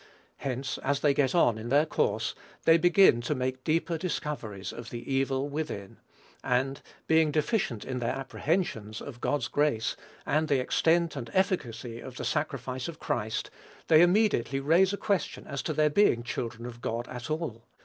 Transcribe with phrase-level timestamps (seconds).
[0.37, 2.33] Hence, as they get on in their course,
[2.65, 5.97] they begin to make deeper discoveries of the evil within;
[6.43, 9.95] and, being deficient in their apprehensions of God's grace
[10.25, 13.51] and the extent and efficacy of the sacrifice of Christ,
[13.89, 17.67] they immediately raise a question as to their being children of God at all.